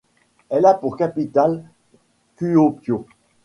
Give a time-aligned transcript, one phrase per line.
[0.49, 1.63] Elle a pour capitale
[2.35, 3.05] Kuopio.